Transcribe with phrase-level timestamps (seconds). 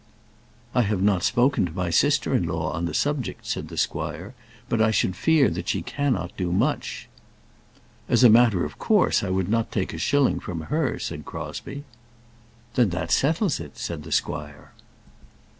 [0.73, 4.33] "I have not spoken to my sister in law on the subject," said the squire;
[4.67, 7.07] "but I should fear that she cannot do much."
[8.09, 11.83] "As a matter of course, I would not take a shilling from her," said Crosbie.
[12.73, 14.71] "Then that settles it," said the squire.